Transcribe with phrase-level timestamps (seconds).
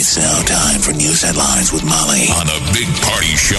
[0.00, 3.58] It's now time for news headlines with Molly on the Big Party Show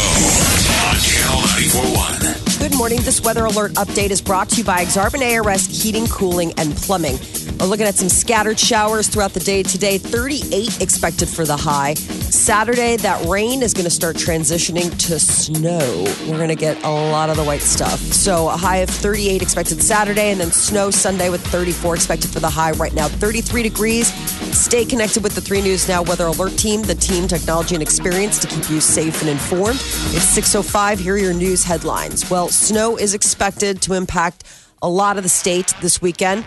[0.87, 2.59] on Channel 941.
[2.59, 3.01] Good morning.
[3.01, 7.19] This weather alert update is brought to you by Exarban ARS Heating, Cooling, and Plumbing.
[7.59, 9.97] We're looking at some scattered showers throughout the day today.
[9.97, 11.95] 38 expected for the high.
[11.95, 16.05] Saturday, that rain is going to start transitioning to snow.
[16.25, 17.99] We're going to get a lot of the white stuff.
[17.99, 22.39] So a high of 38 expected Saturday, and then snow Sunday with 34 expected for
[22.39, 22.71] the high.
[22.71, 24.38] Right now, 33 degrees.
[24.51, 28.39] Stay connected with the 3 News Now Weather Alert Team, the team, technology, and experience
[28.39, 29.75] to keep you safe and informed.
[29.79, 30.97] It's 6.05.
[30.99, 32.29] Here are your news headlines.
[32.29, 34.43] Well, snow is expected to impact
[34.81, 36.45] a lot of the state this weekend.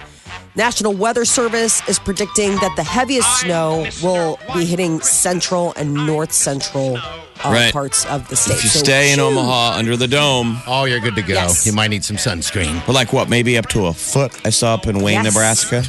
[0.54, 6.32] National Weather Service is predicting that the heaviest snow will be hitting central and north
[6.32, 7.72] central uh, Right.
[7.72, 8.54] parts of the state.
[8.58, 9.26] If you So, stay in phew.
[9.26, 11.34] Omaha under the dome, Oh, you're good to go.
[11.34, 11.66] Yes.
[11.66, 12.84] You might need some sunscreen.
[12.86, 14.32] but like what, maybe up to a foot?
[14.46, 15.34] I saw up in Wayne, Yes.
[15.34, 15.82] Nebraska.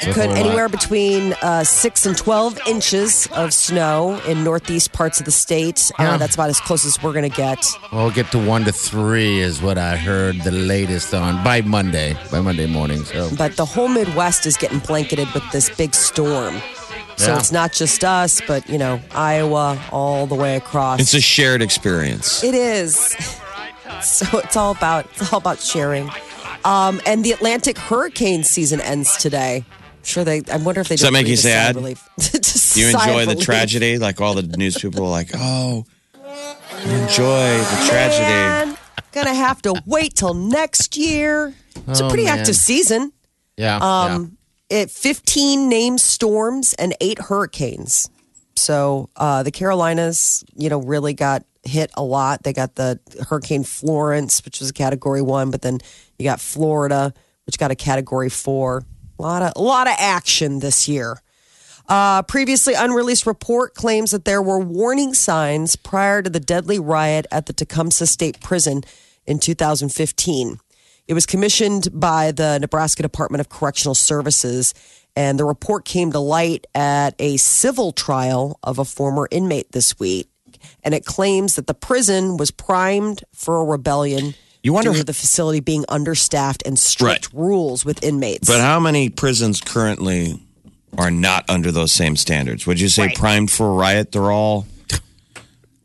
[0.00, 5.30] Could anywhere between uh, six and twelve inches of snow in northeast parts of the
[5.32, 5.90] state.
[5.98, 7.66] Uh, that's about as close as we're going to get.
[7.92, 12.16] We'll get to one to three is what I heard the latest on by Monday,
[12.30, 13.04] by Monday morning.
[13.04, 16.60] So But the whole Midwest is getting blanketed with this big storm.
[17.16, 17.38] So Yeah.
[17.38, 21.00] it's not just us, but you know Iowa all the way across.
[21.00, 22.42] It's a shared experience.
[22.44, 23.14] It is.
[24.02, 26.10] So it's all about it's all about sharing.
[26.64, 29.64] Um, and the Atlantic hurricane season ends today.
[30.04, 30.42] I'm sure they.
[30.52, 31.76] I wonder if they Does that make you breathe a sigh of sad?
[31.76, 32.08] relief.
[32.76, 33.98] You enjoy the tragedy?
[33.98, 35.84] Like all the news people are like, oh,
[36.84, 38.24] enjoy the tragedy.
[38.24, 38.76] Man,
[39.12, 41.54] gonna have to wait till next year.
[41.88, 42.40] It's a Oh, pretty man.
[42.40, 43.12] active season.
[43.56, 44.36] yeah, Um,
[44.70, 48.10] It 15 named storms and eight hurricanes.
[48.56, 52.42] So uh, the Carolinas, you know, really got hit a lot.
[52.42, 52.98] They got the
[53.28, 55.78] Hurricane Florence, which was a Category One, but then
[56.18, 57.12] you got Florida,
[57.46, 58.84] which got a Category Four.
[59.18, 61.20] A lot of a lot of action this year.
[61.86, 67.26] Uh, previously unreleased report claims that there were warning signs prior to the deadly riot
[67.30, 68.82] at the Tecumseh State Prison
[69.26, 70.58] in 2015.
[71.06, 74.72] It was commissioned by the Nebraska Department of Correctional Services,
[75.14, 79.98] and the report came to light at a civil trial of a former inmate this
[79.98, 80.28] week.
[80.82, 85.04] And it claims that the prison was primed for a rebellion You wonder- due to
[85.04, 88.48] the facility being understaffed and strict rules with inmates.
[88.48, 90.40] But how many prisons currently
[90.98, 92.66] are not under those same standards?
[92.66, 93.14] Would you say Right.
[93.16, 94.10] primed for a riot?
[94.12, 94.66] They're all,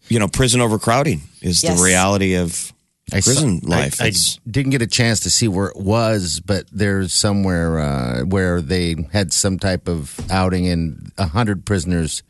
[0.07, 1.77] you know, prison overcrowding is Yes.
[1.77, 2.71] the reality of
[3.11, 4.01] I prison I- life.
[4.01, 8.21] I, It's- didn't get a chance to see where it was, but there's somewhere uh,
[8.23, 12.21] where they had some type of outing, and a hundred prisoners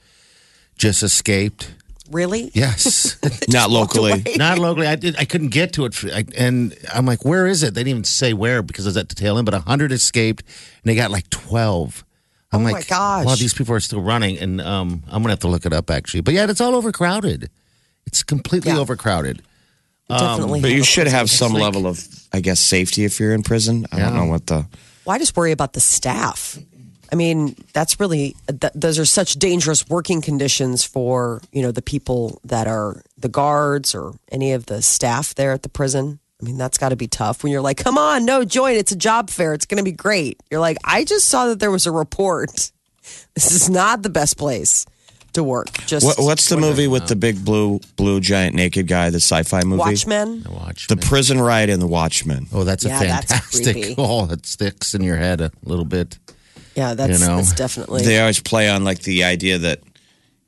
[0.78, 1.68] just escaped.
[2.12, 2.52] Really?
[2.54, 3.18] Yes,
[3.50, 4.24] not locally.
[4.38, 4.88] not locally.
[4.88, 5.16] I did.
[5.18, 7.90] I couldn't get to it, for, I, and I'm like, "Where is it?" They didn't
[7.92, 9.46] even say where because I was at the tail end.
[9.46, 10.44] But a hundred escaped,
[10.84, 12.04] and they got like twelve.
[12.52, 13.26] I'm Oh my like, gosh.
[13.26, 15.90] Wow, these people are still running, and um, I'm gonna have to look it up
[15.92, 16.22] actually.
[16.22, 17.50] But yeah, it's all overcrowded.
[18.08, 18.80] It's completely Yeah.
[18.80, 19.44] overcrowded.
[20.10, 20.62] Definitely.
[20.62, 22.04] But you should have some level of,
[22.34, 23.86] I guess, safety if you're in prison.
[23.92, 24.66] I don't know what the.
[25.06, 26.58] Well, just worry about the staff.
[27.12, 31.82] I mean, that's really th- those are such dangerous working conditions for you know the
[31.82, 36.20] people that are the guards or any of the staff there at the prison.
[36.42, 38.76] I mean, that's got to be tough when you're like, "Come on, no, join.
[38.76, 39.54] It's a job fair.
[39.54, 42.72] It's going to be great." You're like, "I just saw that there was a report.
[43.34, 44.86] This is not the best place
[45.34, 49.10] to work." Just What, what's the movie with the big blue, blue giant naked guy?
[49.10, 49.80] The sci-fi movie.
[49.80, 50.46] Watchmen?
[50.48, 52.46] Watch The prison riot and the Watchmen.
[52.54, 53.74] Oh, that's a Yeah, fantastic.
[53.74, 53.96] creepy.
[53.98, 56.20] oh, it sticks in your head a little bit.
[56.80, 58.04] Yeah, that's, You know, that's definitely.
[58.04, 59.82] They always play on like the idea that,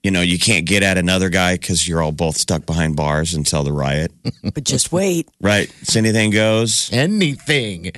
[0.02, 3.34] you know, you can't get at another guy because you're all both stuck behind bars
[3.34, 4.14] until the riot.
[4.54, 5.28] but just wait.
[5.42, 5.70] right?
[5.82, 6.90] It's anything goes.
[6.94, 7.92] Anything.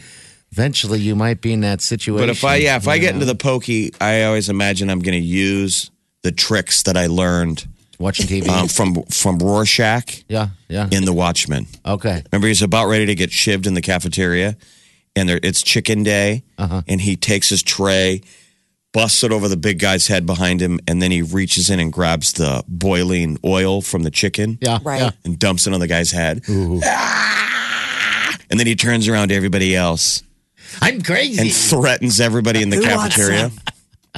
[0.51, 2.25] Eventually, you might be in that situation.
[2.27, 5.19] But if I, yeah, if I get into the pokey, I always imagine I'm going
[5.19, 5.91] to use
[6.23, 7.67] the tricks that I learned
[7.99, 11.67] watching TV, um, from from Rorschach yeah, yeah, in The Watchmen.
[11.85, 14.57] okay, Remember, he's about ready to get shivved in the cafeteria,
[15.15, 18.21] and there, it's chicken day, and he takes his tray,
[18.93, 21.91] busts it over the big guy's head behind him, and then he reaches in and
[21.93, 25.01] grabs the boiling oil from the chicken, yeah, Right.
[25.01, 25.11] yeah.
[25.25, 26.43] and dumps it on the guy's head.
[26.49, 28.37] Ah!
[28.49, 30.21] And then he turns around to everybody else
[30.81, 31.41] I'm crazy.
[31.41, 33.51] and threatens everybody in the Who cafeteria.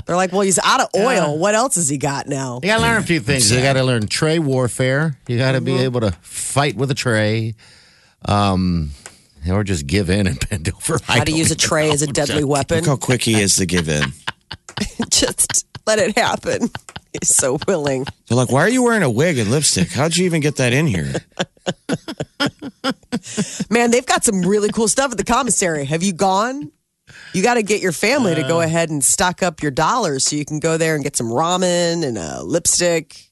[0.05, 1.37] They're like, well, he's out of oil.
[1.37, 2.59] What else has he got now?
[2.61, 3.49] You got to learn a few things.
[3.49, 5.17] You got to learn tray warfare.
[5.27, 7.55] You got to be able to fight with a tray,
[8.25, 8.91] um,
[9.49, 10.99] or just give in and bend over.
[11.07, 11.93] I How to use a tray know.
[11.93, 12.77] as a deadly weapon.
[12.77, 14.03] Look how quick he is to give in.
[15.09, 16.69] Just let it happen.
[17.13, 18.05] He's so willing.
[18.27, 19.91] They're like, why are you wearing a wig and lipstick?
[19.91, 21.13] How'd you even get that in here?
[23.69, 25.85] Man, they've got some really cool stuff at the commissary.
[25.85, 26.71] Have you gone?
[27.33, 30.25] You got to get your family to go uh, ahead and stock up your dollars
[30.25, 33.31] so you can go there and get some ramen and a lipstick.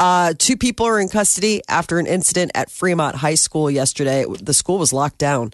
[0.00, 4.24] Uh, two people are in custody after an incident at Fremont High School yesterday.
[4.40, 5.52] The school was locked down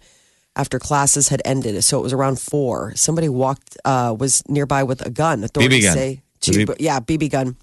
[0.54, 2.94] after classes had ended, so it was around four.
[2.94, 5.42] Somebody walked uh, was nearby with a gun.
[5.42, 5.94] Authorities gun.
[5.94, 7.56] say two, B- yeah, BB gun.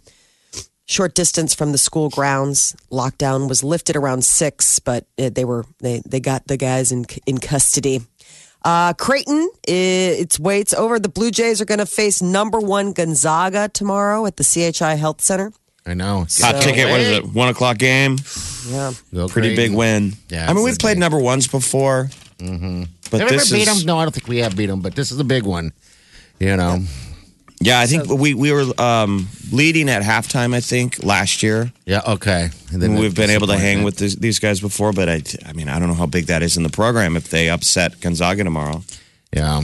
[0.86, 2.76] Short distance from the school grounds.
[2.92, 7.06] Lockdown was lifted around six, but uh, they were they they got the guys in
[7.26, 8.02] in custody.
[8.66, 11.00] Uh, Creighton, its waits over.
[11.00, 15.22] The Blue Jays are going to face number one Gonzaga tomorrow at the CHI Health
[15.22, 15.54] Center.
[15.86, 16.26] I know.
[16.42, 17.26] Hot ticket, what is it?
[17.26, 18.18] One o'clock game?
[18.70, 19.68] Yeah, Go Pretty crazy.
[19.70, 20.14] big win.
[20.30, 22.10] Yeah, I mean, we've a played big- number ones before.
[22.40, 22.84] Mm-hmm.
[23.12, 23.86] But Have we ever this beat is, them?
[23.86, 25.72] No, I don't think we have beat them, but this is a big one.
[26.40, 26.80] You know,
[27.62, 31.72] yeah, I think we, we were um, leading at halftime, I think, last year.
[31.86, 32.50] yeah, okay.
[32.74, 35.54] And then We've been able to hang with this, these guys before, but I, I
[35.54, 38.44] mean, I don't know how big that is in the program if they upset Gonzaga
[38.44, 38.84] tomorrow.
[39.34, 39.62] Yeah,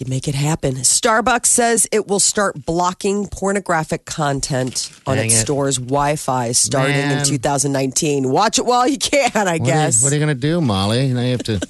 [0.00, 0.74] you make it happen.
[0.76, 5.38] Starbucks says it will start blocking pornographic content on Dang its it.
[5.40, 8.28] store's Wi-Fi starting in 2019.
[8.30, 10.02] Watch it while you can, I What are you- guess.
[10.02, 11.08] What are you going to do, Molly?
[11.12, 11.60] Now you have to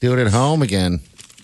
[0.00, 1.00] do it at home again.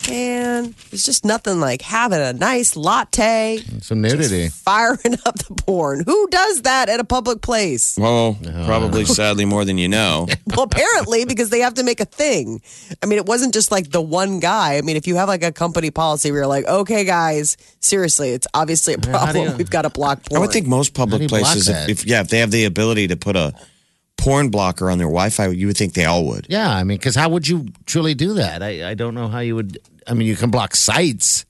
[0.08, 4.48] Man, there's just nothing like having a nice latte, Some nudity.
[4.48, 6.02] firing up the porn.
[6.04, 7.96] Who does that at a public place?
[7.96, 8.66] Well, uh-huh.
[8.66, 10.26] probably sadly more than you know.
[10.46, 12.60] Well, apparently, because they have to make a thing.
[13.02, 14.76] I mean, it wasn't just like the one guy.
[14.76, 18.30] I mean, if you have like a company policy where you're like, okay, guys, seriously,
[18.30, 19.48] it's obviously a how do problem.
[19.52, 20.38] you- We've got to block porn.
[20.38, 23.16] I would think most public places, if, if yeah, if they have the ability to
[23.16, 23.54] put a
[24.16, 26.46] porn blocker on their Wi-Fi, you would think they all would.
[26.48, 28.62] Yeah, I mean, because how would you truly do that?
[28.62, 29.78] I, I don't know how you would.
[30.06, 31.44] I mean, you can block sites.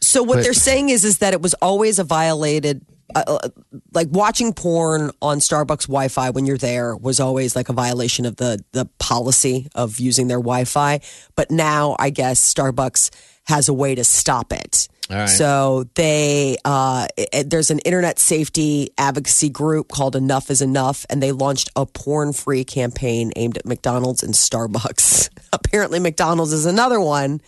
[0.00, 2.84] So what But- they're saying is is that it was always a violated
[3.14, 3.48] uh, uh,
[3.94, 8.36] like watching porn on Starbucks Wi-Fi when you're there was always like a violation of
[8.36, 11.00] the the policy of using their Wi-Fi,
[11.34, 13.10] but now I guess Starbucks
[13.46, 14.88] has a way to stop it.
[15.10, 15.26] All right.
[15.26, 21.22] So they uh, it, there's an internet safety advocacy group called Enough is Enough, and
[21.22, 25.30] they launched a porn-free campaign aimed at McDonald's and Starbucks.
[25.52, 27.40] Apparently, McDonald's is another one.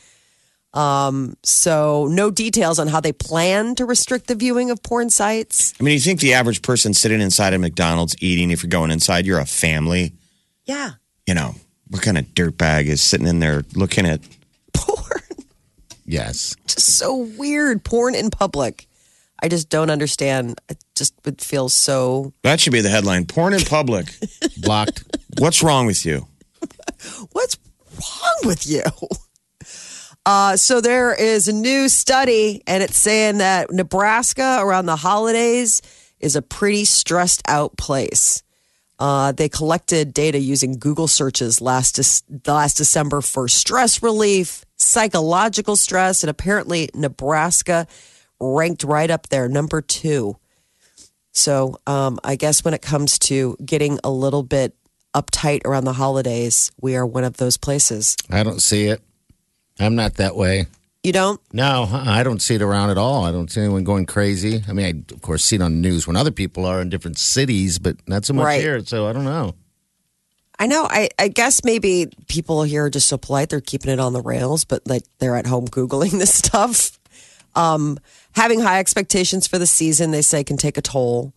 [0.72, 5.74] Um, so no details on how they plan to restrict the viewing of porn sites.
[5.80, 8.92] I mean, you think the average person sitting inside a McDonald's eating, if you're going
[8.92, 10.12] inside, you're a family.
[10.64, 10.92] Yeah,
[11.26, 11.56] You know,
[11.88, 14.20] what kind of dirtbag is sitting in there looking at?
[16.10, 16.56] Yes.
[16.66, 17.84] Just so weird.
[17.84, 18.88] Porn in public.
[19.40, 20.60] I just don't understand.
[20.68, 22.34] It just would feel so.
[22.42, 24.06] That should be the headline: "Porn in public."
[24.58, 25.04] Blocked.
[25.38, 26.26] What's wrong with you?
[27.32, 27.56] What's
[27.94, 28.82] wrong with you?
[30.26, 35.80] Uh, so there is a new study, and it's saying that Nebraska around the holidays
[36.18, 38.42] is a pretty stressed out place.
[39.00, 45.74] Uh, they collected data using Google searches last Dec- last December for stress relief, psychological
[45.74, 47.86] stress, and apparently Nebraska
[48.38, 50.36] ranked right up there, number two.
[51.32, 54.74] So um, I guess when it comes to getting a little bit
[55.14, 58.16] uptight around the holidays, we are one of those places.
[58.28, 59.00] I don't see it.
[59.78, 60.66] I'm not that way.
[61.02, 61.40] You don't?
[61.52, 63.24] No, uh-uh, I don't see it around at all.
[63.24, 64.62] I don't see anyone going crazy.
[64.68, 66.90] I mean, I of course see it on the news when other people are in
[66.90, 68.60] different cities, but not so much Right.
[68.60, 68.84] here.
[68.84, 69.54] So I don't know.
[70.58, 70.86] I know.
[70.90, 74.20] I, I guess maybe people here are just so polite they're keeping it on the
[74.20, 76.98] rails, but like they're at home googling this stuff.
[77.54, 77.98] Um,
[78.32, 81.32] having high expectations for the season, they say, can take a toll.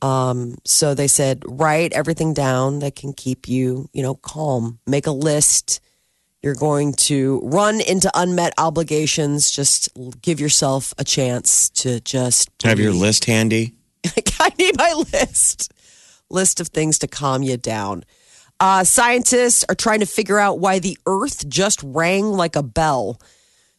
[0.00, 4.78] Um, so they said, write everything down that can keep you, you know, calm.
[4.86, 5.80] Make a list.
[6.44, 9.50] You're going to run into unmet obligations.
[9.50, 9.88] Just
[10.20, 13.72] give yourself a chance to just Have your list handy.
[14.38, 15.72] I need my list.
[16.28, 18.04] List of things to calm you down.
[18.60, 23.18] Uh, scientists are trying to figure out why the Earth just rang like a bell.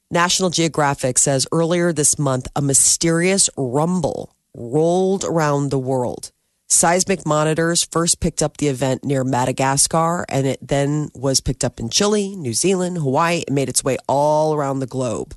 [0.10, 6.32] National Geographic says earlier this month a mysterious rumble rolled around the world.
[6.68, 11.80] Seismic monitors first picked up the event near Madagascar, and it then was picked up
[11.80, 13.44] in Chile, New Zealand, Hawaii.
[13.48, 15.36] It made its way all around the globe.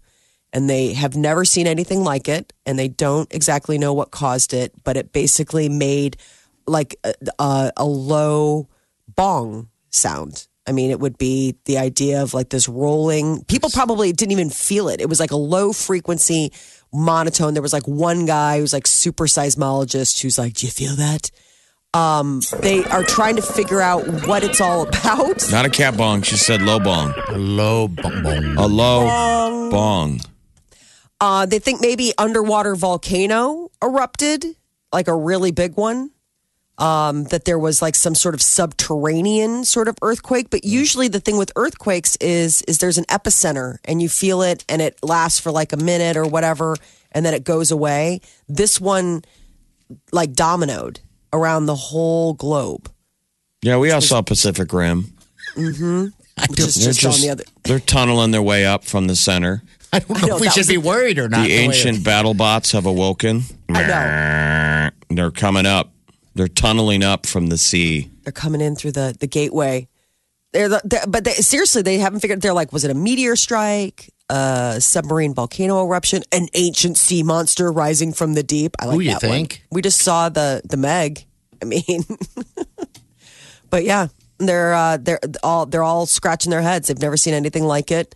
[0.52, 4.54] And they have never seen anything like it and they don't exactly know what caused
[4.54, 6.16] it but it basically made
[6.66, 8.66] like a, a, low
[9.14, 10.48] bong sound.
[10.66, 13.44] I mean it would be the idea of like this rolling.
[13.44, 15.02] People probably didn't even feel it.
[15.02, 16.52] It was like a low frequency
[16.92, 17.54] monotone.
[17.54, 21.30] There was like one guy who's like super seismologist who's like, "Do you feel that?"
[21.94, 25.50] Um, they are trying to figure out what it's all about.
[25.50, 26.22] Not a cat bong.
[26.22, 27.14] She said low bong.
[27.32, 28.56] Low bong bong.
[28.56, 30.20] A low bong.
[31.20, 34.44] Uh, they think maybe underwater volcano erupted,
[34.92, 36.10] like a really big one.
[36.78, 40.48] Um, that there was like some sort of subterranean sort of earthquake.
[40.48, 44.64] But usually the thing with earthquakes is is there's an epicenter and you feel it
[44.68, 46.76] and it lasts for like a minute or whatever
[47.10, 48.20] and then it goes away.
[48.48, 49.22] This one
[50.12, 51.00] like dominoed
[51.32, 52.90] around the whole globe.
[53.62, 55.12] Yeah, we all saw Pacific Rim.
[55.56, 59.62] Which is They're just, on the other they're tunneling their way up from the center.
[59.92, 61.46] I don't know know, if we should be worried or not.
[61.46, 63.42] The ancient battle bots have awoken.
[63.70, 65.16] I know.
[65.16, 65.90] They're coming up.
[66.38, 68.12] They're tunneling up from the sea.
[68.22, 69.88] they're coming in through the the gateway.
[70.52, 72.40] They're, the, they're but they, seriously, they haven't figured.
[72.40, 77.72] They're like, was it a meteor strike, a submarine volcano eruption, an ancient sea monster
[77.72, 78.76] rising from the deep?
[78.78, 79.32] I like Who you that one.
[79.32, 79.64] think?
[79.72, 81.26] We just saw the the Meg.
[81.60, 82.04] I mean,
[83.70, 84.06] but yeah,
[84.38, 86.86] they're uh, they're all they're all scratching their heads.
[86.86, 88.14] They've never seen anything like it.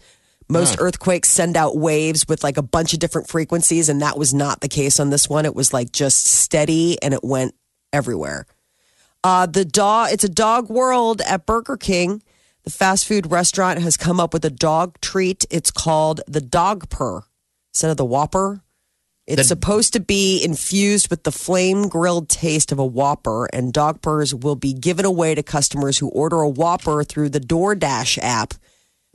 [0.49, 4.33] Most earthquakes send out waves with like a bunch of different frequencies, and that was
[4.33, 5.45] not the case on this one.
[5.45, 7.55] It was like just steady, and it went
[7.93, 8.47] everywhere.
[9.25, 12.23] Uh, the dog, it's a dog world at Burger King.
[12.65, 15.45] The fast food restaurant has come up with a dog treat.
[15.51, 17.23] It's called the Dogpper
[17.73, 18.63] instead of the Whopper.
[19.27, 24.35] It's supposed to be infused with the flame grilled taste of a Whopper, and Dogppers
[24.35, 28.55] will be given away to customers who order a Whopper through the DoorDash app.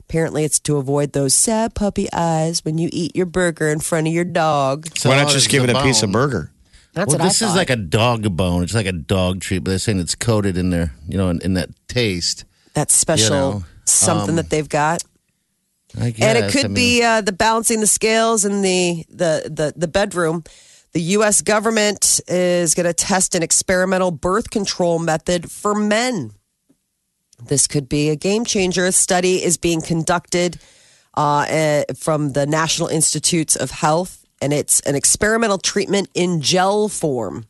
[0.00, 4.06] Apparently, it's to avoid those sad puppy eyes when you eat your burger in front
[4.06, 4.88] of your dog.
[4.96, 6.50] So Why not it's just give it a piece of burger?
[6.98, 8.64] That's well, what this I is like a dog bone.
[8.64, 11.40] It's like a dog treat, but they're saying it's coated in there, you know, in,
[11.42, 12.44] in that taste.
[12.74, 15.04] that special you know, something um, that they've got.
[15.96, 16.26] I guess.
[16.26, 19.72] and it could I mean, be uh, the balancing the scales in the the the,
[19.76, 20.42] the bedroom.
[20.92, 21.40] The U.S.
[21.40, 26.32] government is going to test an experimental birth control method for men.
[27.46, 28.86] This could be a game changer.
[28.86, 30.58] A study is being conducted
[31.14, 36.88] uh, eh, from the National Institutes of Health, and it's an experimental treatment in gel
[36.88, 37.46] form.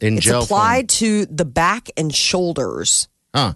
[0.00, 0.18] in gel form.
[0.18, 3.48] It's gel applied to the back and shoulders Form.
[3.48, 3.54] Huh.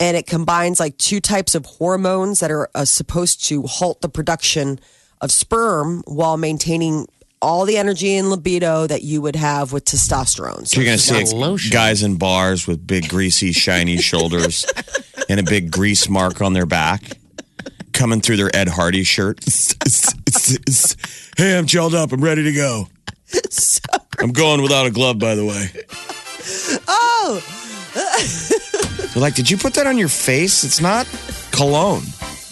[0.00, 4.08] and it combines like two types of hormones that are uh, supposed to halt the
[4.08, 4.80] production
[5.20, 7.06] of sperm while maintaining
[7.40, 10.66] all the energy and libido that you would have with testosterone.
[10.66, 11.70] So you're going to see like lotion.
[11.72, 14.66] guys in bars with big, greasy, shiny shoulders
[15.28, 17.02] and a big grease mark on their back
[17.98, 19.40] coming through their Ed Hardy shirt.
[19.44, 19.50] hey,
[21.58, 22.12] I'm gelled up.
[22.12, 22.86] I'm ready to go.
[24.20, 25.68] I'm going without a glove, by the way.
[26.86, 27.42] oh,
[29.12, 30.62] They're like, did you put that on your face?
[30.62, 31.08] It's not
[31.50, 32.04] cologne.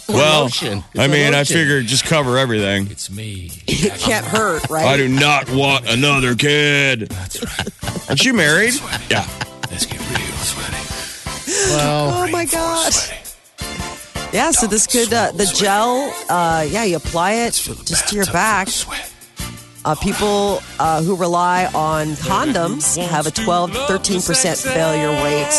[0.09, 0.83] well, lotion.
[0.91, 1.57] It's I a mean, I lotion.
[1.57, 2.89] figured just cover everything.
[2.91, 3.53] It's me.
[3.69, 4.87] it can't hurt, right?
[4.87, 7.09] I do not want another kid.
[7.09, 8.09] That's right.
[8.09, 8.75] Aren't you married?
[9.09, 9.29] Yeah.
[9.71, 11.71] Let's get real sweaty.
[11.71, 12.93] Well, oh my god!
[14.37, 16.13] Yeah, so this could uh, the gel.
[16.29, 18.69] Uh, yeah, you apply it just to your back.
[19.83, 25.57] Uh, people uh, who rely on condoms have a 12 13 percent failure rate,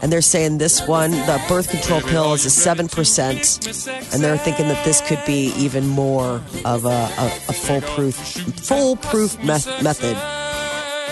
[0.00, 3.66] and they're saying this one, the birth control pill, is a seven percent,
[4.12, 9.36] and they're thinking that this could be even more of a, a, a foolproof foolproof
[9.40, 10.16] me- method.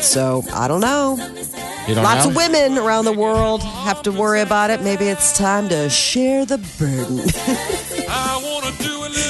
[0.05, 1.17] So I don't know.
[1.89, 2.31] You don't Lots know?
[2.31, 4.83] of women around the world have to worry about it.
[4.83, 7.21] Maybe it's time to share the burden.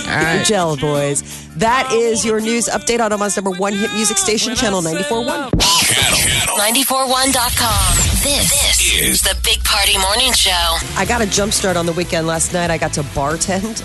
[0.08, 0.44] All right.
[0.44, 1.48] Gel boys.
[1.56, 5.60] That is your news update on Omaha's number one hit music station, Channel 94.1.
[5.60, 6.58] Channel.
[6.58, 7.96] 941.com.
[8.22, 10.76] This, this is the Big Party Morning Show.
[10.96, 12.70] I got a jump start on the weekend last night.
[12.70, 13.80] I got to bartend.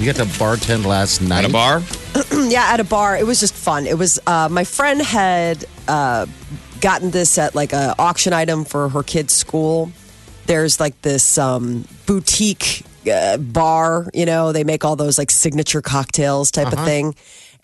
[0.00, 1.44] You got to bartend last night.
[1.44, 1.82] At a bar?
[2.50, 3.16] yeah, at a bar.
[3.16, 3.86] It was just fun.
[3.86, 6.26] It was, uh, my friend had uh,
[6.82, 9.90] gotten this at like a auction item for her kid's school.
[10.44, 15.80] There's like this um, boutique uh, bar, you know, they make all those like signature
[15.80, 17.14] cocktails type of thing.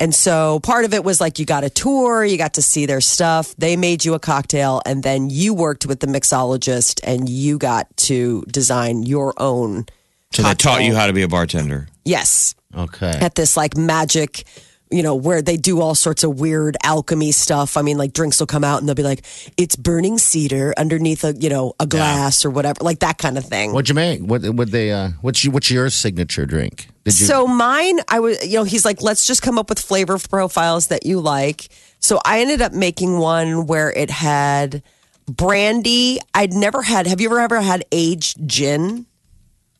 [0.00, 2.86] And so part of it was like you got a tour, you got to see
[2.86, 3.54] their stuff.
[3.56, 7.94] They made you a cocktail, and then you worked with the mixologist and you got
[8.08, 9.86] to design your own.
[10.32, 11.88] So they taught you how to be a bartender.
[12.04, 13.10] Yes Okay.
[13.20, 14.44] at this like magic
[14.90, 18.40] you know where they do all sorts of weird alchemy stuff i mean like drinks
[18.40, 19.24] will come out and they'll be like
[19.56, 23.44] it's burning cedar underneath a you know a glass or whatever like that kind of
[23.44, 24.20] thing What'd you make?
[24.20, 24.92] What would they?
[24.92, 26.88] Uh, what's you, what's your signature drink?
[27.04, 27.12] You?
[27.12, 30.88] so mine i was you know he's like let's just come up with flavor profiles
[30.88, 31.68] that you like
[32.00, 34.82] so i ended up making one where it had
[35.26, 39.06] brandy i'd never had have you ever ever had aged gin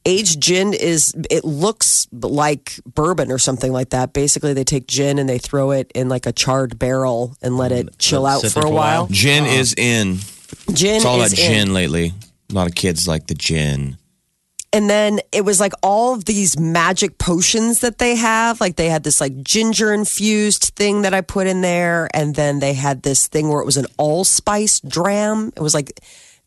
[0.08, 4.12] aged gin is it looks like bourbon or something like that.
[4.14, 7.70] Basically, they take gin and they throw it in like a charred barrel and let
[7.72, 9.02] it mm, chill out for a for a while.
[9.02, 9.06] while.
[9.10, 9.52] Gin uh-huh.
[9.52, 10.18] is in.
[10.72, 11.52] Gin It's all is about in.
[11.52, 12.12] gin lately.
[12.50, 13.98] A lot of kids like the gin.
[14.72, 18.88] and then it was like all of these magic potions that they have like they
[18.88, 23.02] had this like ginger infused thing that i put in there and then they had
[23.02, 26.00] this thing where it was an allspice dram it was like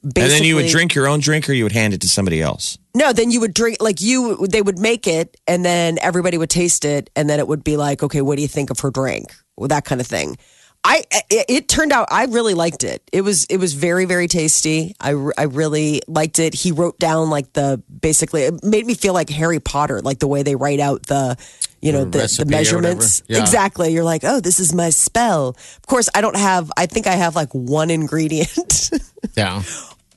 [0.03, 2.07] basically And then you would drink your own drink or you would hand it to
[2.07, 2.77] somebody else.
[2.95, 6.49] no then you would drink like you they would make it and then everybody would
[6.49, 8.91] taste it and then it would be like okay what do you think of her
[8.91, 10.37] drink well, that kind of thing
[10.83, 13.03] I it, it turned out I really liked it.
[13.11, 14.95] It was it was very very tasty.
[14.99, 16.53] I, I really liked it.
[16.53, 20.27] He wrote down like the basically it made me feel like Harry Potter, like the
[20.27, 21.37] way they write out the
[21.81, 23.23] you know The the, recipe the or measurements.
[23.27, 23.41] Yeah.
[23.41, 23.93] Exactly.
[23.93, 27.13] You're like, "Oh, this is my spell." Of course, I don't have I think I
[27.13, 28.91] have like one ingredient.
[29.37, 29.61] Yeah.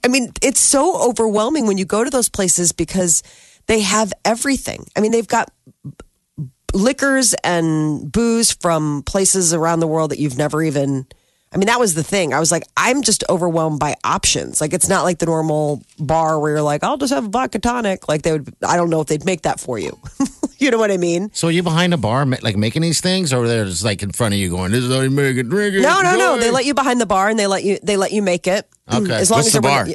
[0.02, 3.22] I mean, it's so overwhelming when you go to those places because
[3.66, 4.86] they have everything.
[4.96, 5.50] I mean, they've got
[6.74, 11.06] liquors and booze from places around the world that you've never even.
[11.52, 12.34] I mean, that was the thing.
[12.34, 14.60] I was like, I'm just overwhelmed by options.
[14.60, 17.60] Like, it's not like the normal bar where you're like, I'll just have a vodka
[17.60, 18.08] tonic.
[18.08, 19.96] Like, they would, I don't know if they'd make that for you.
[20.58, 21.30] you know what I mean?
[21.32, 24.10] So are you behind a bar, like making these things, or they're just like in
[24.10, 26.40] front of you going, "This is how you make it, drink it." No, no, no.
[26.40, 28.68] They let you behind the bar and they let you, they let you make it.
[28.92, 29.12] Okay.
[29.12, 29.86] As long What's as the bar?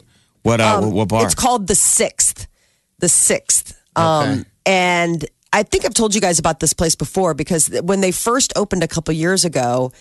[0.43, 1.25] What uh, Um, what bar?
[1.25, 2.47] It's called the Sixth.
[2.99, 3.77] The Sixth.
[3.97, 4.43] Um, Okay.
[4.65, 8.53] And I think I've told you guys about this place before because when they first
[8.55, 9.91] opened a couple years ago,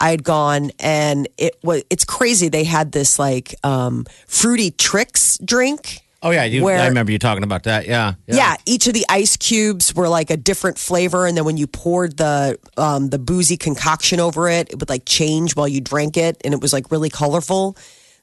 [0.00, 2.48] I had gone and it was it's crazy.
[2.48, 6.00] They had this like um, fruity tricks drink.
[6.20, 7.86] Oh yeah, you, Where- I remember you talking about that.
[7.86, 8.14] Yeah.
[8.26, 8.56] Yeah.
[8.66, 12.16] each of the ice cubes were like a different flavor, and then when you poured
[12.16, 16.36] the um, the boozy concoction over it, it would like change while you drank it,
[16.44, 17.76] and it was like really colorful.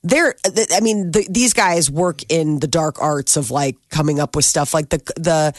[0.03, 0.35] They're,
[0.71, 4.45] I mean, the, these guys work in the dark arts of like coming up with
[4.45, 4.73] stuff.
[4.73, 5.53] Like the the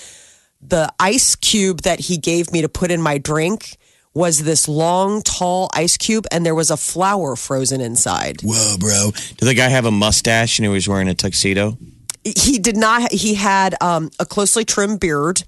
[0.68, 3.76] the ice cube that he gave me to put in my drink
[4.14, 8.40] was this long, tall ice cube, and there was a flower frozen inside.
[8.42, 9.10] Whoa, bro.
[9.36, 11.76] Did the guy have a mustache and he was wearing a tuxedo?
[12.24, 15.44] he did not he had um, a closely trimmed beard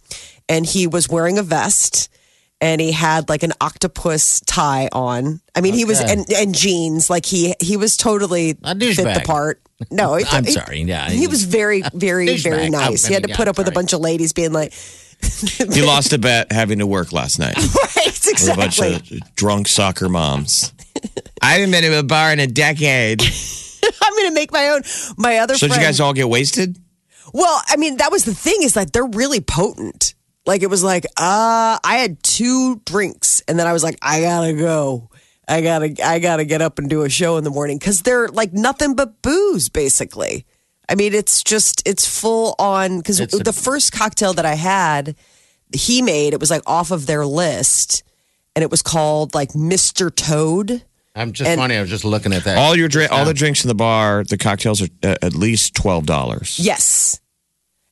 [0.48, 2.08] and he was wearing a vest
[2.60, 6.12] and he had like an octopus tie on i mean he was Okay.
[6.12, 10.44] and, and jeans like he he was totally A fit the part no he- I'm
[10.44, 12.70] he- sorry, yeah, he was very very very douchebag.
[12.70, 14.52] nice I he had to mean, put yeah, up with a bunch of ladies being
[14.52, 14.72] like
[15.72, 19.34] He lost a bet having to work last night with right a bunch exactly of
[19.36, 20.72] drunk soccer moms.
[21.42, 23.22] I haven't been to a bar in a decade.
[24.02, 24.82] i'm gonna make my own
[25.16, 26.76] my other So did you guys all get wasted?
[27.32, 30.14] Well, I mean, that was the thing is like they're really potent.
[30.46, 34.22] Like it was like, uh, I had two drinks and then I was like, I
[34.22, 35.10] gotta go.
[35.46, 38.28] I gotta, I gotta get up and do a show in the morning because they're
[38.28, 40.46] like nothing but booze, basically.
[40.88, 44.54] I mean, it's just, it's full on because It's a- the first cocktail that I
[44.54, 45.16] had,
[45.74, 48.02] he made, it was like off of their list
[48.56, 50.14] and it was called like Mr.
[50.14, 50.82] Toad.
[51.14, 51.76] I'm just And- funny.
[51.76, 52.58] I was just looking at that.
[52.58, 55.74] All your drink, all the drinks in the bar, the cocktails are uh, at least
[55.74, 56.58] twelve dollars.
[56.60, 57.20] Yes.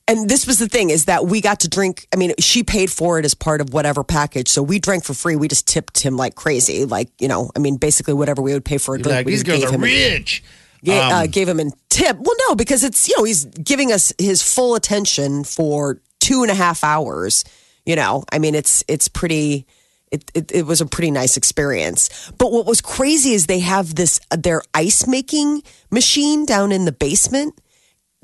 [0.09, 2.07] And this was the thing is that we got to drink.
[2.13, 4.47] I mean, she paid for it as part of whatever package.
[4.47, 5.35] So we drank for free.
[5.35, 6.85] We just tipped him like crazy.
[6.85, 9.13] Like, you know, I mean, basically whatever we would pay for a drink.
[9.13, 10.43] like we these just girls gave are him, rich.
[10.83, 12.17] Ga- Um, uh, gave him a tip.
[12.19, 16.51] Well, no, because it's, you know, he's giving us his full attention for two and
[16.51, 17.43] a half hours.
[17.85, 19.65] You know, I mean, it's, it's pretty,
[20.11, 22.31] it, it, it was a pretty nice experience.
[22.37, 26.91] But what was crazy is they have this, their ice making machine down in the
[26.91, 27.59] basement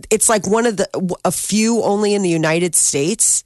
[0.09, 3.43] it's like one of the a few only in the United States,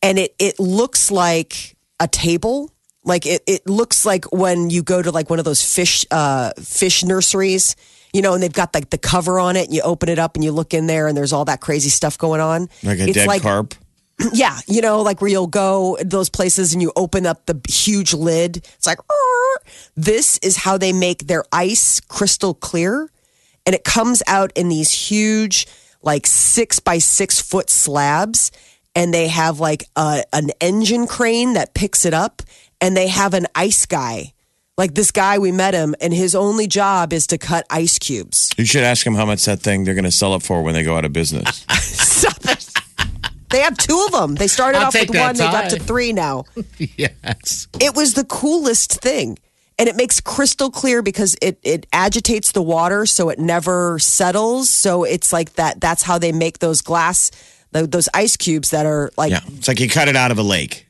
[0.00, 2.70] and it it looks like a table.
[3.04, 6.52] Like it it looks like when you go to like one of those fish uh
[6.62, 7.76] fish nurseries,
[8.12, 10.34] you know, and they've got like the cover on it, and you open it up
[10.34, 12.68] and you look in there, and there's all that crazy stuff going on.
[12.82, 13.74] Like a It's dead like- carp.
[14.34, 17.58] yeah, you know, like where you'll go to those places and you open up the
[17.68, 18.58] huge lid.
[18.58, 19.62] It's like, "Arr."
[19.96, 23.10] this is how they make their ice crystal clear.
[23.64, 25.66] And it comes out in these huge,
[26.02, 28.50] like six by six foot slabs.
[28.94, 32.42] And they have like a, an engine crane that picks it up.
[32.80, 34.32] And they have an ice guy.
[34.78, 38.50] Like this guy, we met him, and his only job is to cut ice cubes.
[38.56, 40.72] You should ask him how much that thing they're going to sell it for when
[40.72, 41.66] they go out of business.
[41.70, 42.68] Stop it.
[43.50, 44.34] They have two of them.
[44.34, 46.44] They started I'll off with one, they've got to three now.
[46.78, 47.68] yes.
[47.80, 49.38] it was the coolest thing
[49.78, 54.68] and it makes crystal clear because it it agitates the water so it never settles
[54.68, 57.30] so it's like that that's how they make those glass
[57.72, 60.38] tho- those ice cubes that are like yeah, it's like you cut it out of
[60.38, 60.86] a lake.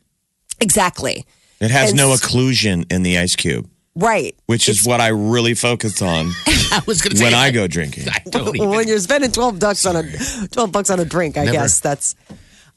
[0.61, 1.25] exactly
[1.62, 5.55] It has And no occlusion in the ice cube, right which is what I really
[5.55, 8.09] focus on I was going to say when I go drinking.
[8.12, 8.68] I don't even.
[8.70, 10.03] when you're spending 12 bucks on a
[10.48, 11.53] 12 bucks on a drink i Never.
[11.53, 12.14] guess that's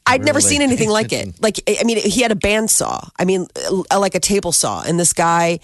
[0.08, 0.48] I'd never Really?
[0.50, 1.34] seen anything like it.
[1.42, 3.10] Like, I mean, he had a bandsaw.
[3.18, 3.48] I mean,
[3.90, 5.58] uh, like a table saw, and this guy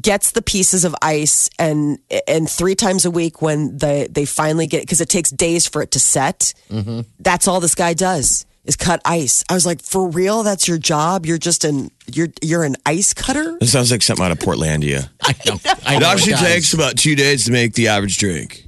[0.00, 4.66] gets the pieces of ice, and and three times a week when they they finally
[4.66, 6.54] get it because it takes days for it to set.
[6.70, 7.02] Mm-hmm.
[7.20, 9.44] That's all this guy does is cut ice.
[9.48, 10.42] I was like, for real?
[10.42, 11.26] That's your job?
[11.26, 13.56] You're just an you're you're an ice cutter?
[13.60, 15.08] It sounds like something out of Portlandia.
[15.22, 15.58] I know.
[15.86, 16.40] I It actually does.
[16.42, 18.64] takes about two days to make the average drink.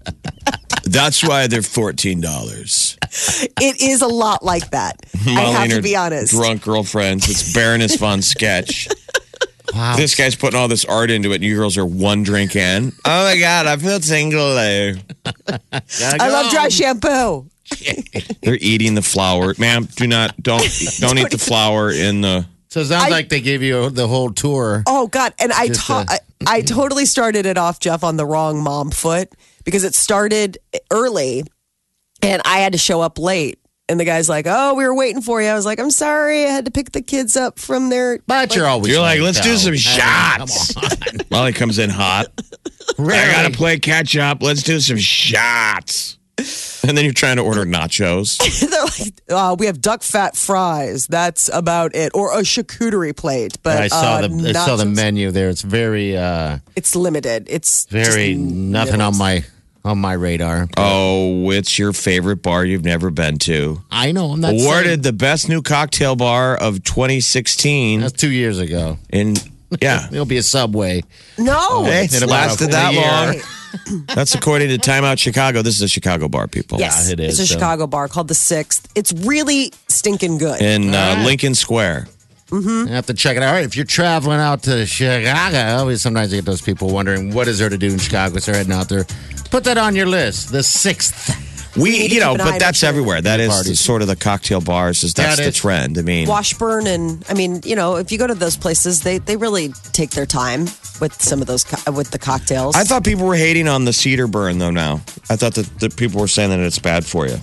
[0.85, 2.97] That's why they're fourteen dollars.
[3.61, 4.97] It is a lot like that.
[5.27, 6.33] I have to be honest.
[6.33, 7.29] Drunk girlfriends.
[7.29, 8.89] It's Baroness von Sketch.
[9.75, 9.97] Wow.
[9.97, 12.93] This guy's putting all this art into it, and you girls are one drink in.
[13.05, 14.55] Oh my god, I feel single.
[14.55, 14.95] there.
[15.25, 16.51] Gotta I love go.
[16.53, 17.49] dry shampoo.
[18.43, 19.89] They're eating the flour, ma'am.
[19.97, 20.63] Do not don't
[20.99, 22.47] don't eat the flour in the.
[22.69, 24.83] So it sounds I- like they gave you the whole tour.
[24.87, 25.33] Oh God!
[25.39, 28.91] And I, Just, to- I I totally started it off, Jeff, on the wrong mom
[28.91, 29.31] foot
[29.65, 30.59] because it started
[30.91, 31.45] early,
[32.23, 33.59] and I had to show up late.
[33.89, 36.45] And the guy's like, "Oh, we were waiting for you." I was like, "I'm sorry,
[36.45, 39.41] I had to pick the kids up from their." But you're always You're like, let's
[39.41, 40.75] do some I mean, shots.
[40.75, 41.27] Come on.
[41.31, 42.27] Molly comes in hot.
[42.99, 43.03] I
[43.33, 44.43] gotta play catch up.
[44.43, 46.19] Let's do some shots.
[46.39, 48.39] And then you're trying to order nachos.
[48.71, 51.07] They're like, uh, "We have duck fat fries.
[51.07, 54.85] That's about it, or a charcuterie plate." But I saw uh, the I saw the
[54.85, 55.49] menu there.
[55.49, 57.47] It's very uh It's limited.
[57.49, 59.45] It's very just nothing on my
[59.85, 60.69] on my radar.
[60.77, 63.81] Oh, it's your favorite bar you've never been to.
[63.91, 64.33] I know.
[64.33, 68.01] I'm not Awarded saying- the best new cocktail bar of 2016.
[68.01, 68.99] That's two years ago.
[69.11, 69.37] In
[69.83, 71.03] yeah, It'll be a subway.
[71.39, 71.85] no.
[71.85, 73.41] Hey, it's it lasted that long.
[74.15, 75.61] That's according to Time Out Chicago.
[75.63, 76.79] This is a Chicago bar, people.
[76.79, 77.59] Yes, Yeah, it is, It's a so.
[77.59, 78.89] Chicago bar called the Sixth.
[78.95, 80.63] It's really stinking good.
[80.63, 82.09] In uh, Lincoln Square.
[82.53, 83.49] You have to check it out.
[83.49, 87.49] All right, if you're traveling out to Chicago, sometimes you get those people wondering what
[87.49, 88.39] is there to do in Chicago.
[88.39, 89.05] So they're heading out there.
[89.51, 90.53] Put that on your list.
[90.53, 91.37] The sixth.
[91.77, 92.87] We, need you know, keep an eye but that's it.
[92.87, 93.21] everywhere.
[93.21, 93.81] That is Parties.
[93.81, 95.03] sort of the cocktail bars.
[95.05, 95.57] Is that's That the is.
[95.57, 95.99] trend?
[95.99, 99.19] I mean, Washburn and I mean, you know, if you go to those places, they
[99.19, 100.63] they really take their time
[101.01, 102.75] with some of those co- uh, with the cocktails.
[102.77, 104.71] I thought people were hating on the cedar burn though.
[104.71, 107.37] Now I thought that, that people were saying that it's bad for you.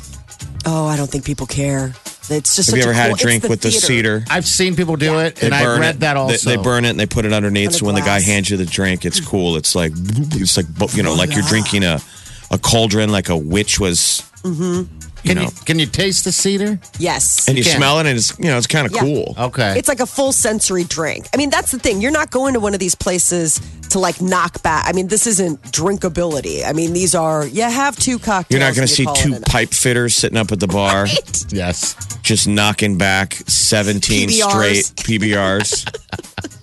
[0.65, 1.93] oh, I don't think people care.
[2.30, 3.86] It's just Have you such ever had cool, a drink it's with the theater.
[4.22, 4.26] cedar?
[4.30, 6.00] I've seen people do it, and I burn read it.
[6.00, 6.50] that They- also.
[6.50, 7.67] They, burn it and they put it underneath.
[7.67, 8.26] On the so when the guy glass.
[8.26, 9.58] hands you the drink, it's cool.
[9.58, 10.65] It's like it's like
[10.96, 12.00] you know, like you're drinking a
[12.54, 14.22] a cauldron, like a witch was.
[14.44, 14.84] Mm-hmm.
[15.24, 16.78] You Can know, you can you taste the cedar?
[17.00, 17.48] Yes.
[17.48, 17.78] and you can.
[17.78, 19.00] smell it, and it's you know, it's kind of Yeah.
[19.00, 19.34] cool.
[19.38, 19.80] Okay.
[19.80, 21.28] It's like a full sensory drink.
[21.34, 22.02] I mean, that's the thing.
[22.02, 23.62] You're not going to one of these places
[23.92, 24.84] to like knock back.
[24.86, 26.68] I mean, this isn't drinkability.
[26.68, 28.48] I mean, these are you have two cocktails.
[28.60, 31.08] You're not going to see two pipe fitters sitting up at the bar,
[31.48, 31.96] yes.
[32.22, 34.50] just knocking back 17 PBRs.
[34.50, 36.60] straight PBRs.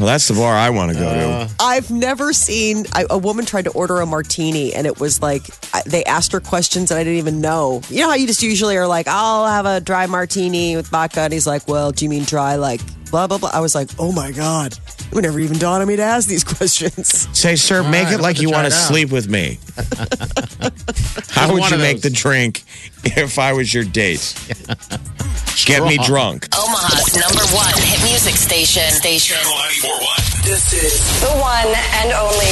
[0.00, 1.54] well, that's the bar I want to go Uh, to.
[1.60, 5.42] I've never seen I, a woman tried to order a martini, and it was like
[5.74, 7.82] I, they asked her questions, and I didn't even know.
[7.90, 11.20] You know how you just usually are like, "I'll have a dry martini with vodka,"
[11.20, 13.90] and he's like, "Well, do you mean dry like blah blah blah?" I was like,
[13.98, 14.78] "Oh my god."
[15.10, 17.26] It would never even dawn on me to ask these questions.
[17.36, 19.58] Say, sir, make right, it like you want to sleep with me.
[21.30, 22.62] How would one you make the drink
[23.02, 24.34] if I was your date?
[25.66, 26.48] Get me drunk.
[26.56, 28.88] Omaha's number one hit music station.
[28.92, 29.36] Station.
[29.36, 30.46] Channel 941.
[30.46, 32.46] This is The one and only.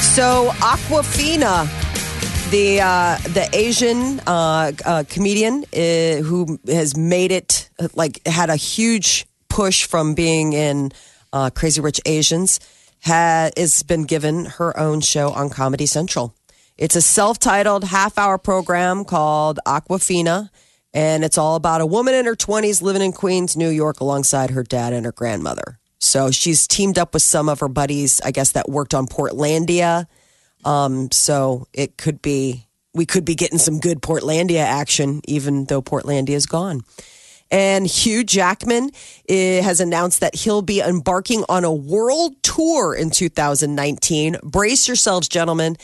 [0.00, 1.68] So Aquafina,
[2.50, 8.56] the uh, the Asian uh, uh, comedian uh, who has made it like had a
[8.56, 10.92] huge push from being in
[11.32, 12.60] uh, Crazy Rich Asians,
[13.04, 16.34] ha- has been given her own show on Comedy Central.
[16.76, 20.50] It's a self-titled half-hour program called Awkwafina.
[20.92, 24.50] And it's all about a woman in her 20s living in Queens, New York, alongside
[24.50, 25.80] her dad and her grandmother.
[25.98, 30.06] So she's teamed up with some of her buddies, I guess, that worked on Portlandia.
[30.64, 35.82] Um, so it could be, we could be getting some good Portlandia action, even though
[35.82, 36.82] Portlandia is gone.
[37.50, 38.90] And Hugh Jackman
[39.28, 44.38] eh, has announced that he'll be embarking on a world tour in 2019.
[44.42, 45.76] Brace yourselves, gentlemen.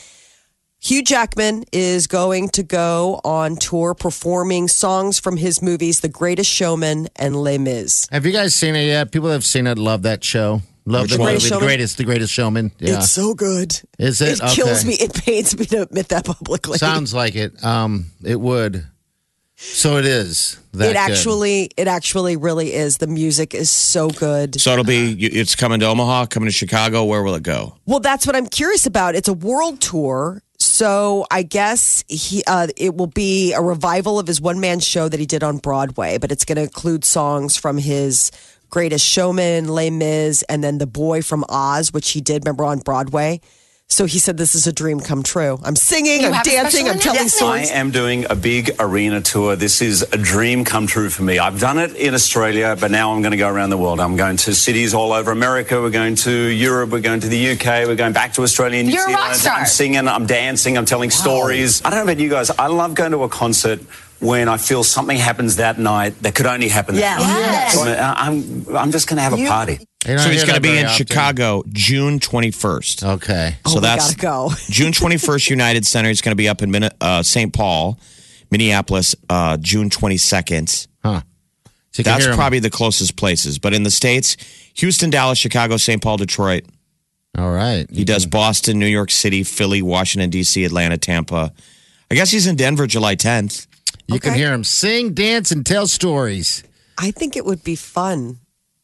[0.83, 6.49] Hugh Jackman is going to go on tour performing songs from his movies The Greatest
[6.49, 8.07] Showman and Les Mis.
[8.11, 9.11] Have you guys seen it yet?
[9.11, 10.61] People have seen it love that show.
[10.91, 11.27] Love the, one?
[11.27, 12.71] Greatest the greatest, the greatest showman.
[12.79, 13.79] Yeah, It's so good.
[13.97, 14.39] Is it?
[14.41, 14.93] It kills me.
[14.93, 16.77] It pains me to admit that publicly.
[16.77, 17.63] sounds like it.
[17.63, 18.85] Um, it would.
[19.55, 20.59] So it is.
[20.73, 20.97] That it good.
[20.97, 22.97] actually, it actually really is.
[22.97, 24.59] The music is so good.
[24.59, 27.03] So it'll be, it's coming to Omaha, coming to Chicago.
[27.03, 27.75] Where will it go?
[27.85, 29.13] Well, that's what I'm curious about.
[29.13, 30.41] It's a world tour.
[30.57, 35.09] So I guess he, uh, it will be a revival of his one man show
[35.09, 38.31] that he did on Broadway, but it's going to include songs from his
[38.71, 42.79] Greatest Showman, Les Mis, and then The Boy from Oz, which he did remember on
[42.79, 43.41] Broadway.
[43.91, 45.59] So he said, This is a dream come true.
[45.63, 49.57] I'm singing, You I'm dancing, I'm telling stories." I am doing a big arena tour.
[49.57, 51.39] This is a dream come true for me.
[51.39, 53.99] I've done it in Australia, but now I'm going to go around the world.
[53.99, 55.81] I'm going to cities all over America.
[55.81, 56.89] We're going to Europe.
[56.89, 57.85] We're going to the UK.
[57.85, 59.27] We're going back to Australia and New You're a Zealand.
[59.27, 59.59] rock star.
[59.59, 60.07] I'm singing.
[60.07, 60.77] I'm dancing.
[60.77, 61.83] I'm telling stories.
[61.83, 62.49] I don't know about you guys.
[62.49, 63.81] I love going to a concert
[64.21, 67.17] when I feel something happens that night that could only happen Yeah.
[67.17, 67.51] that night.
[67.51, 67.77] Yes.
[67.77, 69.73] Uh, I'm, I'm just going to have a party.
[69.73, 71.05] You don't So he's going to be very in often.
[71.05, 73.03] Chicago June 21st.
[73.15, 73.55] Okay.
[73.65, 74.55] Oh, so we that's gotta go.
[74.69, 76.09] June 21st, United Center.
[76.09, 77.53] He's going to be up in Min- uh, St.
[77.53, 77.99] Paul,
[78.49, 80.87] Minneapolis, uh, June 22nd.
[81.03, 81.21] Huh.
[81.91, 83.59] So That's probably the closest places.
[83.59, 84.37] But in the States,
[84.75, 86.01] Houston, Dallas, Chicago, St.
[86.01, 86.65] Paul, Detroit.
[87.37, 87.85] All right.
[87.89, 91.53] He does Boston, New York City, Philly, Washington, D.C., Atlanta, Tampa.
[92.09, 93.67] I guess he's in Denver July 10th.
[94.07, 96.63] You can hear him sing, dance, and tell stories.
[96.97, 98.39] I think it would be fun.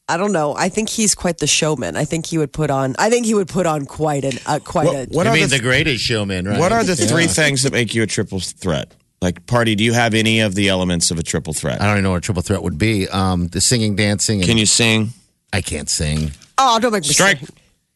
[0.09, 0.55] I don't know.
[0.55, 1.97] I think he's quite the showman.
[1.97, 2.95] I think he would put on.
[2.97, 5.05] I think he would put on quite an uh, quite What- a.
[5.11, 6.57] what you mean the- the, greatest showman, right?
[6.59, 7.27] What are the three Yeah.
[7.29, 8.93] things that make you a triple threat?
[9.21, 11.81] Like, party, do you have any of the elements of a triple threat?
[11.81, 13.07] I don't even know what a triple threat would be.
[13.09, 14.39] Um, the singing, dancing.
[14.39, 15.09] And Can you sing?
[15.51, 16.31] I can't sing.
[16.57, 17.39] oh, I don't make me Strike.
[17.39, 17.49] sing.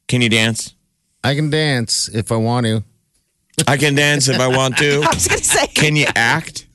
[0.07, 0.73] Can you dance?
[1.23, 2.83] I can dance if I want to.
[3.67, 5.01] I can dance if I want to.
[5.09, 5.67] I was gonna say.
[5.67, 6.65] Can you act?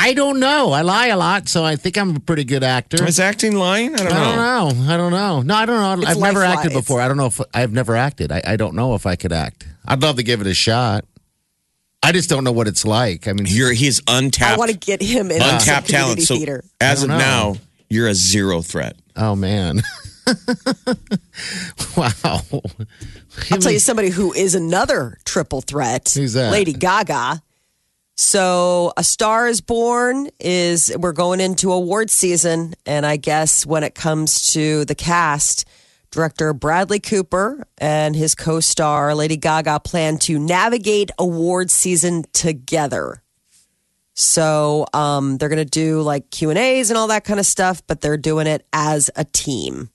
[0.00, 0.70] I don't know.
[0.70, 3.04] I lie a lot, so I think I'm a pretty good actor.
[3.04, 3.94] Is acting lying?
[3.94, 4.24] I don't I know.
[4.70, 4.92] don't know.
[4.92, 5.42] I don't know.
[5.42, 6.02] No, I don't know.
[6.02, 7.00] It's I've never life acted before.
[7.00, 8.30] I don't know if I've never acted.
[8.30, 9.66] I, I don't know if I could act.
[9.86, 11.04] I'd love to give it a shot.
[12.00, 13.26] I just don't know what it's like.
[13.26, 14.54] I mean, You're he's untapped.
[14.54, 16.22] I want to get him in untapped some talent.
[16.22, 16.62] So theater.
[16.80, 17.18] as of know.
[17.18, 17.56] now,
[17.90, 18.96] you're a zero threat.
[19.16, 19.82] oh man,
[21.96, 22.40] wow.
[23.50, 26.12] I'll tell you somebody who is another triple threat.
[26.14, 26.52] Who's that?
[26.52, 27.42] Lady Gaga.
[28.20, 33.84] So, A Star is Born is we're going into award season, and I guess when
[33.84, 35.68] it comes to the cast,
[36.10, 43.22] director Bradley Cooper and his co-star Lady Gaga plan to navigate award season together.
[44.14, 47.46] So, um, they're going to do like Q and A's and all that kind of
[47.46, 49.90] stuff, but they're doing it as a team.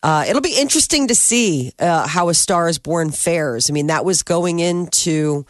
[0.00, 3.68] Uh, it'll be interesting to see uh, how A Star Is Born fares.
[3.68, 5.44] I mean, that was going into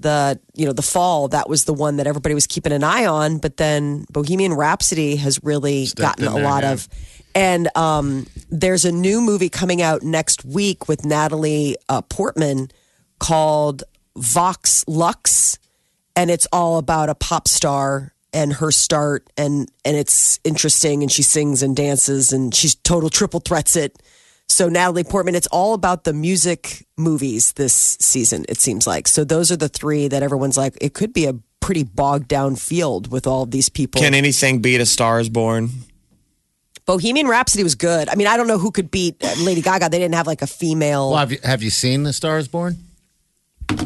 [0.00, 1.28] the you know the fall.
[1.28, 3.38] That was the one that everybody was keeping an eye on.
[3.38, 6.88] But then Bohemian Rhapsody has really Stepped gotten a lot of.
[7.34, 12.68] And um, there's a new movie coming out next week with Natalie uh, Portman
[13.20, 13.84] called
[14.16, 15.58] Vox Lux,
[16.16, 21.10] and it's all about a pop star and her start and and it's interesting and
[21.10, 23.98] she sings and dances and she's total triple threats it
[24.48, 29.08] so natalie portman it's all about the music movies this season it seems like.
[29.08, 32.56] So those are the three that everyone's like it could be a pretty bogged down
[32.56, 34.00] field with all of these people.
[34.00, 35.70] Can anything beat a Star is Born?
[36.86, 38.08] bohemian rhapsody was good.
[38.08, 39.88] I mean i don't know who could beat uh, lady gaga.
[39.90, 41.10] They didn't have like a female.
[41.10, 42.78] Well, have you, have you seen The Star Is Born?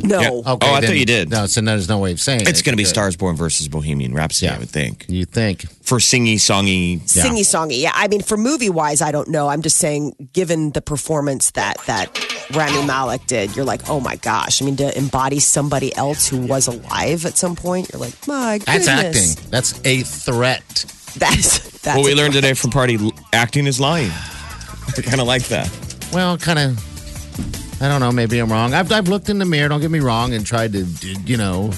[0.02, 0.28] No Yeah.
[0.30, 1.30] Oh, I then- thought you did.
[1.30, 2.64] No, so there's no way of saying It's it.
[2.64, 2.88] going to be Good.
[2.90, 4.56] Stars Born versus Bohemian Rhapsody, Yeah.
[4.56, 5.06] I would think.
[5.08, 5.62] You think?
[5.82, 7.00] For singy songy.
[7.02, 7.80] singy songy.
[7.80, 9.48] Yeah, I mean, for movie wise, I don't know.
[9.48, 12.08] I'm just saying, given the performance that that
[12.52, 14.60] Rami Malek did, you're like, oh my gosh.
[14.60, 18.58] I mean, to embody somebody else who was alive at some point, you're like, my
[18.66, 19.36] That's acting.
[19.50, 20.84] That's a threat.
[21.16, 22.98] That's that's What we a- learned today from Party,
[23.32, 24.10] acting is lying.
[24.96, 25.70] I kind of like that.
[26.12, 27.61] Well, kind of.
[27.82, 28.12] I don't know.
[28.12, 28.74] Maybe I'm wrong.
[28.74, 29.68] I've, I've looked in the mirror.
[29.68, 30.84] Don't get me wrong, and tried to,
[31.26, 31.72] you know,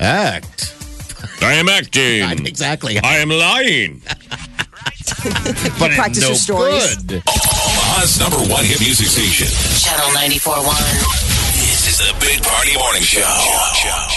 [0.00, 0.74] act.
[1.42, 2.46] I am acting.
[2.46, 2.98] Exactly.
[2.98, 4.00] I am lying.
[5.78, 6.96] but practice no your stories.
[7.02, 7.22] good.
[7.26, 9.48] Omaha's number one hit music station.
[9.82, 11.48] Channel 94.1.
[11.58, 14.08] This is the Big Party Morning Show.